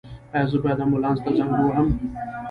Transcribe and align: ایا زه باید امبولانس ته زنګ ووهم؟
ایا 0.35 0.49
زه 0.51 0.57
باید 0.63 0.83
امبولانس 0.83 1.19
ته 1.23 1.29
زنګ 1.37 1.51
ووهم؟ 1.53 1.87